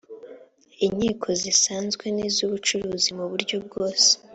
[0.77, 4.09] b inkiko zisanzwe n iz ubucuruzi mu buryo bwose